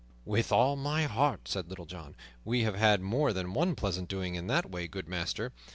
[0.25, 2.15] "With all my heart," said Little John.
[2.43, 5.53] "We have had more than one pleasant doing in that way, good master.